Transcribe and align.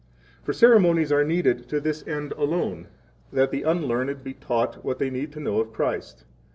For 0.41 0.51
ceremonies 0.51 1.11
are 1.11 1.23
needed 1.23 1.69
to 1.69 1.79
this 1.79 2.03
end 2.07 2.31
alone 2.31 2.87
that 3.31 3.51
the 3.51 3.61
unlearned 3.61 4.09
4 4.09 4.15
be 4.23 4.33
taught 4.33 4.83
[what 4.83 4.97
they 4.97 5.11
need 5.11 5.31
to 5.33 5.39
know 5.39 5.59
of 5.59 5.71
Christ]. 5.73 6.25